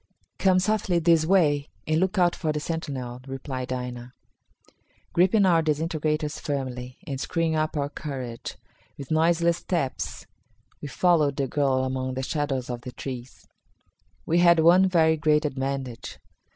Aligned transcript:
"Come 0.39 0.57
softly 0.57 0.97
this 0.97 1.27
way, 1.27 1.69
and 1.85 1.99
look 1.99 2.17
out 2.17 2.35
for 2.35 2.51
the 2.51 2.59
sentinel," 2.59 3.21
replied 3.27 3.71
Aina. 3.71 4.13
Gripping 5.13 5.45
our 5.45 5.61
disintegrators 5.61 6.39
firmly, 6.39 6.97
and 7.05 7.21
screwing 7.21 7.53
up 7.55 7.77
our 7.77 7.87
courage, 7.87 8.55
with 8.97 9.11
noiseless 9.11 9.57
steps 9.57 10.25
we 10.81 10.87
followed 10.87 11.35
the 11.37 11.47
girl 11.47 11.83
among 11.83 12.15
the 12.15 12.23
shadows 12.23 12.67
of 12.67 12.81
the 12.81 12.93
trees. 12.93 13.47
We 14.25 14.39
had 14.39 14.57
one 14.61 14.89
very 14.89 15.17
great 15.17 15.45
advantage. 15.45 16.17